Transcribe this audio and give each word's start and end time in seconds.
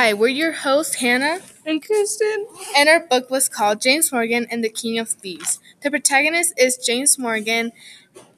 Hi, 0.00 0.14
we're 0.14 0.28
your 0.28 0.52
hosts, 0.52 0.94
Hannah 0.94 1.40
and 1.66 1.84
Kristen. 1.84 2.46
and 2.76 2.88
our 2.88 3.00
book 3.00 3.30
was 3.30 3.48
called 3.48 3.80
James 3.80 4.12
Morgan 4.12 4.46
and 4.48 4.62
the 4.62 4.68
King 4.68 4.96
of 4.96 5.08
Thieves. 5.08 5.58
The 5.82 5.90
protagonist 5.90 6.54
is 6.56 6.76
James 6.76 7.18
Morgan, 7.18 7.72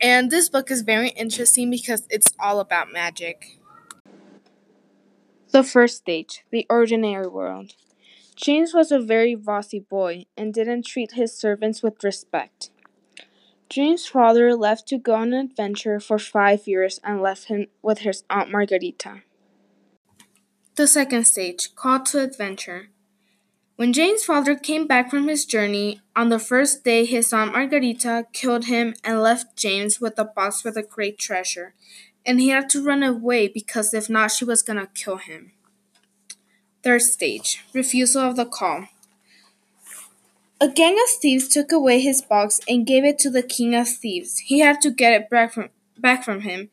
and 0.00 0.30
this 0.30 0.48
book 0.48 0.70
is 0.70 0.80
very 0.80 1.10
interesting 1.10 1.68
because 1.70 2.06
it's 2.08 2.32
all 2.40 2.60
about 2.60 2.94
magic. 2.94 3.58
The 5.50 5.62
first 5.62 5.98
stage, 5.98 6.46
the 6.50 6.64
ordinary 6.70 7.28
world. 7.28 7.74
James 8.36 8.72
was 8.72 8.90
a 8.90 8.98
very 8.98 9.34
bossy 9.34 9.80
boy 9.80 10.24
and 10.38 10.54
didn't 10.54 10.86
treat 10.86 11.12
his 11.12 11.36
servants 11.36 11.82
with 11.82 12.02
respect. 12.02 12.70
James' 13.68 14.06
father 14.06 14.56
left 14.56 14.88
to 14.88 14.96
go 14.96 15.14
on 15.16 15.34
an 15.34 15.50
adventure 15.50 16.00
for 16.00 16.18
five 16.18 16.66
years 16.66 17.00
and 17.04 17.20
left 17.20 17.48
him 17.48 17.66
with 17.82 17.98
his 17.98 18.24
aunt 18.30 18.50
Margarita. 18.50 19.20
The 20.80 20.86
second 20.86 21.26
stage, 21.26 21.74
call 21.76 22.00
to 22.04 22.22
adventure. 22.22 22.88
When 23.76 23.92
James' 23.92 24.24
father 24.24 24.54
came 24.54 24.86
back 24.86 25.10
from 25.10 25.28
his 25.28 25.44
journey, 25.44 26.00
on 26.16 26.30
the 26.30 26.38
first 26.38 26.84
day 26.84 27.04
his 27.04 27.34
aunt 27.34 27.52
Margarita 27.52 28.24
killed 28.32 28.64
him 28.64 28.94
and 29.04 29.20
left 29.20 29.58
James 29.58 30.00
with 30.00 30.18
a 30.18 30.24
box 30.24 30.64
with 30.64 30.78
a 30.78 30.82
great 30.82 31.18
treasure, 31.18 31.74
and 32.24 32.40
he 32.40 32.48
had 32.48 32.70
to 32.70 32.82
run 32.82 33.02
away 33.02 33.46
because 33.46 33.92
if 33.92 34.08
not, 34.08 34.30
she 34.30 34.46
was 34.46 34.62
gonna 34.62 34.88
kill 34.94 35.18
him. 35.18 35.52
Third 36.82 37.02
stage, 37.02 37.62
refusal 37.74 38.22
of 38.22 38.36
the 38.36 38.46
call. 38.46 38.86
A 40.62 40.68
gang 40.68 40.94
of 40.94 41.10
thieves 41.20 41.46
took 41.46 41.72
away 41.72 42.00
his 42.00 42.22
box 42.22 42.58
and 42.66 42.86
gave 42.86 43.04
it 43.04 43.18
to 43.18 43.28
the 43.28 43.42
king 43.42 43.74
of 43.74 43.86
thieves. 43.86 44.38
He 44.38 44.60
had 44.60 44.80
to 44.80 44.90
get 44.90 45.12
it 45.12 45.28
back 45.28 45.52
from, 45.52 45.68
back 45.98 46.24
from 46.24 46.40
him 46.40 46.70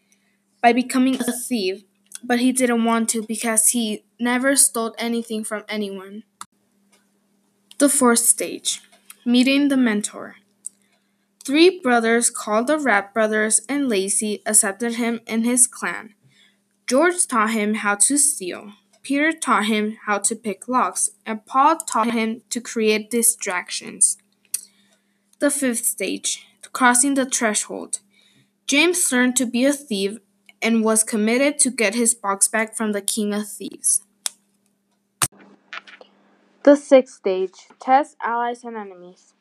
by 0.62 0.72
becoming 0.72 1.16
a 1.16 1.34
thief, 1.34 1.84
but 2.28 2.40
he 2.40 2.52
didn't 2.52 2.84
want 2.84 3.10
to 3.10 3.24
because 3.24 3.70
he 3.70 4.04
never 4.20 4.56
stole 4.56 4.94
anything 4.98 5.44
from 5.44 5.64
anyone. 5.70 6.24
The 7.78 7.90
fourth 7.90 8.20
stage, 8.20 8.82
meeting 9.26 9.70
the 9.70 9.78
mentor. 9.78 10.36
Three 11.46 11.80
brothers 11.80 12.30
called 12.30 12.68
the 12.68 12.78
Rat 12.78 13.14
Brothers 13.14 13.62
and 13.70 13.88
Lacey 13.88 14.42
accepted 14.46 14.96
him 14.96 15.22
in 15.26 15.46
his 15.46 15.66
clan. 15.66 16.14
George 16.86 17.26
taught 17.26 17.52
him 17.52 17.76
how 17.76 17.96
to 17.96 18.18
steal. 18.18 18.74
Peter 19.02 19.32
taught 19.32 19.68
him 19.68 19.98
how 20.06 20.18
to 20.18 20.36
pick 20.36 20.68
locks, 20.68 21.10
and 21.26 21.46
Paul 21.46 21.78
taught 21.78 22.12
him 22.12 22.42
to 22.50 22.60
create 22.60 23.10
distractions. 23.10 24.18
The 25.40 25.50
fifth 25.50 25.86
stage, 25.86 26.46
crossing 26.74 27.14
the 27.14 27.26
threshold. 27.26 28.00
James 28.66 29.10
learned 29.14 29.38
to 29.38 29.46
be 29.46 29.64
a 29.64 29.72
thief 29.72 30.18
and 30.62 30.84
was 30.84 31.04
committed 31.04 31.60
to 31.60 31.70
get 31.70 31.96
his 31.96 32.14
box 32.16 32.48
back 32.48 32.76
from 32.76 32.92
the 32.92 33.02
king 33.02 33.34
of 33.34 33.48
thieves. 33.48 34.02
The 36.64 36.76
sixth 36.76 37.16
stage, 37.16 37.68
test 37.80 38.18
allies 38.22 38.64
and 38.64 38.76
enemies. 38.76 39.34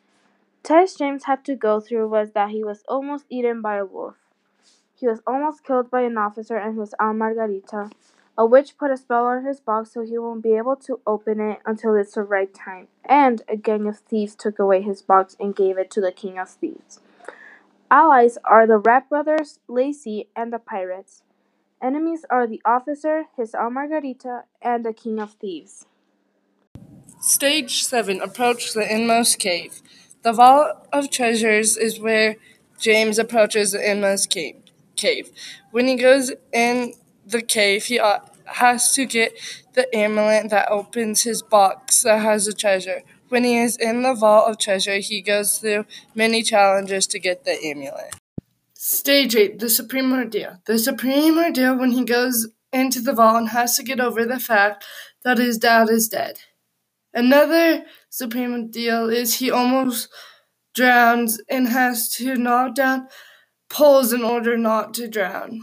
Test 0.62 0.98
James 0.98 1.25
had 1.25 1.44
to 1.44 1.55
go 1.55 1.81
through 1.81 2.09
was 2.09 2.33
that 2.33 2.50
he 2.50 2.64
was 2.64 2.83
almost 2.89 3.25
eaten 3.28 3.61
by 3.61 3.77
a 3.77 3.84
wolf. 3.84 4.17
He 4.94 5.06
was 5.06 5.20
almost 5.27 5.64
killed 5.64 5.91
by 5.91 6.03
an 6.03 6.17
officer 6.17 6.56
and 6.56 6.78
his 6.78 6.94
aunt 6.98 7.19
Margarita. 7.19 7.91
A 8.39 8.44
witch 8.44 8.77
put 8.77 8.91
a 8.91 8.97
spell 8.97 9.27
on 9.27 9.44
his 9.44 9.61
box 9.61 9.92
so 9.92 10.03
he 10.03 10.19
won't 10.19 10.42
be 10.42 10.56
able 10.56 10.77
to 10.77 11.00
open 11.06 11.41
it 11.41 11.61
until 11.64 11.94
it's 11.94 12.14
the 12.14 12.22
right 12.22 12.53
time. 12.53 12.89
And 13.05 13.42
a 13.48 13.56
gang 13.56 13.87
of 13.87 13.98
thieves 13.98 14.34
took 14.34 14.59
away 14.59 14.83
his 14.83 15.03
box 15.03 15.37
and 15.39 15.56
gave 15.56 15.78
it 15.78 15.91
to 15.92 16.00
the 16.00 16.12
king 16.12 16.39
of 16.39 16.50
thieves. 16.50 17.00
Allies 17.91 18.37
are 18.45 18.67
the 18.67 18.79
Rat 18.79 19.09
Brothers, 19.09 19.61
Lacey, 19.69 20.29
and 20.34 20.53
the 20.53 20.59
pirates. 20.59 21.23
Enemies 21.81 22.25
are 22.28 22.47
the 22.47 22.61
officer, 22.65 23.27
his 23.37 23.55
aunt 23.55 23.75
Margarita, 23.75 24.43
and 24.61 24.84
the 24.84 24.93
king 24.93 25.20
of 25.20 25.34
thieves. 25.34 25.87
Stage 27.20 27.84
7 27.84 28.21
Approach 28.21 28.72
the 28.72 28.93
inmost 28.93 29.38
cave. 29.38 29.83
The 30.22 30.33
Vault 30.33 30.88
of 30.93 31.10
Treasures 31.10 31.77
is 31.77 32.00
where 32.00 32.37
James 32.81 33.19
approaches 33.19 33.72
the 33.72 33.91
inmost 33.91 34.31
cave. 34.31 34.56
cave. 34.97 35.31
When 35.71 35.87
he 35.87 35.94
goes 35.94 36.33
in 36.53 36.94
the 37.25 37.43
cave, 37.43 37.84
he 37.84 38.00
uh, 38.00 38.19
has 38.47 38.93
to 38.94 39.06
get 39.06 39.33
the 39.75 39.94
amulet 39.94 40.50
that 40.50 40.71
opens 40.71 41.22
his 41.22 41.43
box 41.43 42.03
that 42.03 42.21
has 42.21 42.47
the 42.47 42.53
treasure. 42.53 43.03
When 43.28 43.42
he 43.42 43.59
is 43.59 43.76
in 43.76 44.03
the 44.03 44.14
Vault 44.14 44.48
of 44.48 44.59
Treasure, 44.59 44.98
he 44.98 45.20
goes 45.20 45.59
through 45.59 45.87
many 46.14 46.42
challenges 46.42 47.06
to 47.09 47.19
get 47.19 47.44
the 47.44 47.59
amulet. 47.64 48.14
Stage 48.75 49.34
8 49.34 49.59
The 49.59 49.69
Supreme 49.69 50.12
Ordeal. 50.12 50.60
The 50.66 50.78
Supreme 50.78 51.36
Ordeal 51.38 51.76
when 51.76 51.91
he 51.91 52.04
goes 52.04 52.48
into 52.72 53.00
the 53.00 53.12
vault 53.12 53.36
and 53.36 53.48
has 53.48 53.76
to 53.76 53.82
get 53.82 54.00
over 54.00 54.25
the 54.25 54.38
fact 54.38 54.84
that 55.25 55.38
his 55.38 55.59
dad 55.59 55.91
is 55.91 56.09
dead. 56.09 56.38
Another 57.12 57.84
supreme 58.10 58.53
Ordeal 58.53 59.09
is 59.09 59.36
he 59.36 59.50
almost 59.50 60.09
drowns 60.75 61.41
and 61.48 61.69
has 61.69 62.09
to 62.10 62.36
knock 62.36 62.75
down 62.76 63.09
poles 63.69 64.12
in 64.12 64.22
order 64.22 64.56
not 64.56 64.94
to 64.94 65.09
drown. 65.09 65.62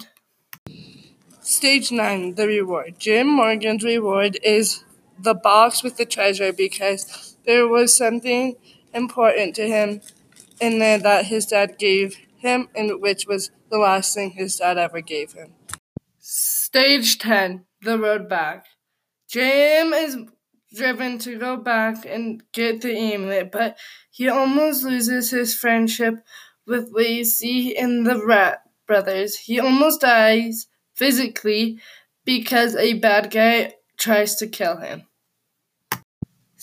Stage 1.40 1.92
9 1.92 2.36
The 2.36 2.48
Reward. 2.48 2.96
Jim 3.00 3.28
Morgan's 3.28 3.84
reward 3.84 4.38
is 4.44 4.84
the 5.20 5.36
box 5.36 5.84
with 5.84 5.98
the 5.98 6.06
treasure 6.06 6.52
because 6.52 7.33
there 7.46 7.68
was 7.68 7.96
something 7.96 8.56
important 8.94 9.56
to 9.56 9.68
him 9.68 10.02
in 10.60 10.80
there 10.80 11.00
that 11.00 11.26
his 11.26 11.46
dad 11.46 11.78
gave 11.78 12.18
him, 12.38 12.70
and 12.76 13.02
which 13.02 13.26
was 13.28 13.52
the 13.70 13.78
last 13.78 14.14
thing 14.14 14.32
his 14.32 14.58
dad 14.58 14.78
ever 14.78 15.02
gave 15.02 15.34
him. 15.34 15.54
Stage 16.20 17.18
10 17.20 17.66
The 17.82 17.98
Road 17.98 18.30
Back. 18.30 18.66
Jim 19.30 19.94
is 19.94 20.18
driven 20.76 21.18
to 21.20 21.38
go 21.38 21.58
back 21.58 22.06
and 22.06 22.44
get 22.52 22.82
the 22.82 22.96
amulet, 22.96 23.52
but 23.52 23.78
he 24.12 24.30
almost 24.30 24.84
loses 24.84 25.32
his 25.32 25.56
friendship 25.56 26.16
with 26.66 26.92
Lacey 26.92 27.76
and 27.78 28.06
the 28.06 28.24
Rat 28.24 28.62
brothers. 28.88 29.38
He 29.38 29.60
almost 29.60 30.02
dies 30.02 30.68
physically 30.96 31.80
because 32.26 32.76
a 32.76 32.94
bad 32.94 33.32
guy 33.32 33.74
tries 33.98 34.36
to 34.36 34.48
kill 34.48 34.78
him. 34.78 35.04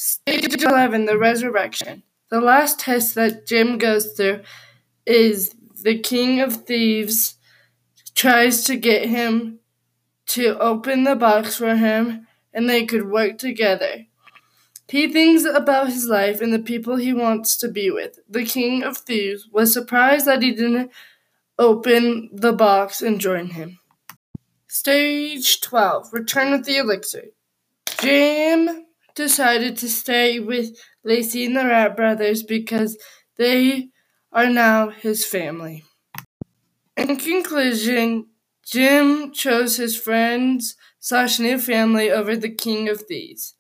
Stage 0.03 0.63
11 0.63 1.05
The 1.05 1.19
Resurrection. 1.19 2.05
The 2.31 2.41
last 2.41 2.81
test 2.81 3.15
that 3.17 3.47
Jim 3.47 3.77
goes 3.77 4.15
through 4.15 4.41
is 5.05 5.55
the 5.83 5.99
King 5.99 6.41
of 6.41 6.65
Thieves 6.65 7.35
tries 8.15 8.65
to 8.65 8.77
get 8.77 9.11
him 9.11 9.59
to 10.29 10.59
open 10.59 11.05
the 11.05 11.17
box 11.17 11.59
for 11.59 11.77
him 11.77 12.27
and 12.55 12.67
they 12.67 12.87
could 12.87 13.11
work 13.11 13.37
together. 13.37 14.07
He 14.89 15.13
thinks 15.13 15.45
about 15.45 15.89
his 15.89 16.07
life 16.07 16.41
and 16.41 16.55
the 16.55 16.61
people 16.61 16.97
he 16.97 17.13
wants 17.13 17.59
to 17.59 17.69
be 17.69 17.91
with. 17.91 18.21
The 18.27 18.47
King 18.47 18.83
of 18.83 18.97
Thieves 18.97 19.49
was 19.53 19.71
surprised 19.71 20.25
that 20.25 20.43
he 20.43 20.53
didn't 20.53 20.91
open 21.59 22.31
the 22.33 22.55
box 22.55 23.03
and 23.03 23.21
join 23.21 23.49
him. 23.49 23.81
Stage 24.67 25.61
12 25.61 26.11
Return 26.15 26.53
with 26.53 26.65
the 26.65 26.79
Elixir. 26.79 27.25
Jim 28.01 28.87
decided 29.15 29.77
to 29.79 29.89
stay 29.89 30.39
with 30.41 30.77
Lacey 31.05 31.45
and 31.45 31.57
the 31.57 31.65
Rat 31.65 31.97
Brothers 31.97 32.43
because 32.43 32.99
they 33.37 33.89
are 34.33 34.49
now 34.49 34.91
his 34.91 35.25
family. 35.25 35.85
In 36.97 37.17
conclusion, 37.17 38.27
Jim 38.65 39.33
chose 39.33 39.77
his 39.77 39.99
friends 39.99 40.77
slash 41.01 41.39
new 41.39 41.59
family 41.59 42.11
over 42.11 42.37
the 42.37 42.55
King 42.55 42.89
of 42.89 43.03
Thieves. 43.03 43.55